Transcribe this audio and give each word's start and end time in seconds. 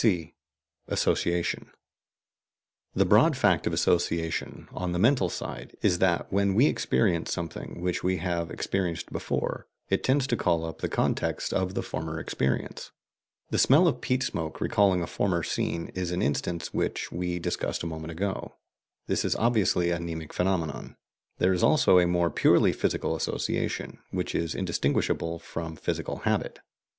(c) 0.01 0.33
ASSOCIATION. 0.87 1.69
The 2.95 3.05
broad 3.05 3.37
fact 3.37 3.67
of 3.67 3.73
association, 3.73 4.67
on 4.71 4.93
the 4.93 4.97
mental 4.97 5.29
side, 5.29 5.75
is 5.83 5.99
that 5.99 6.33
when 6.33 6.55
we 6.55 6.65
experience 6.65 7.31
something 7.31 7.79
which 7.81 8.03
we 8.03 8.17
have 8.17 8.49
experienced 8.49 9.11
before, 9.13 9.67
it 9.89 10.03
tends 10.03 10.25
to 10.25 10.35
call 10.35 10.65
up 10.65 10.79
the 10.79 10.89
context 10.89 11.53
of 11.53 11.75
the 11.75 11.83
former 11.83 12.19
experience. 12.19 12.89
The 13.51 13.59
smell 13.59 13.87
of 13.87 14.01
peat 14.01 14.23
smoke 14.23 14.59
recalling 14.59 15.03
a 15.03 15.05
former 15.05 15.43
scene 15.43 15.89
is 15.93 16.09
an 16.09 16.23
instance 16.23 16.73
which 16.73 17.11
we 17.11 17.37
discussed 17.37 17.83
a 17.83 17.85
moment 17.85 18.09
ago. 18.09 18.55
This 19.05 19.23
is 19.23 19.35
obviously 19.35 19.91
a 19.91 19.99
mnemic 19.99 20.33
phenomenon. 20.33 20.95
There 21.37 21.53
is 21.53 21.61
also 21.61 21.99
a 21.99 22.07
more 22.07 22.31
purely 22.31 22.73
physical 22.73 23.15
association, 23.15 23.99
which 24.09 24.33
is 24.33 24.55
indistinguishable 24.55 25.37
from 25.37 25.75
physical 25.75 26.21
habit. 26.25 26.57